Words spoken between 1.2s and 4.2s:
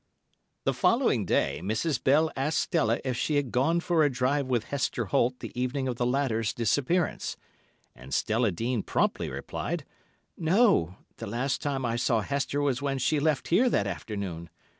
day, Mrs. Bell asked Stella if she had gone for a